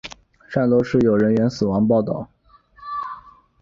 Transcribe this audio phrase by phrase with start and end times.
[0.49, 2.27] 汕头市有人员死亡报导。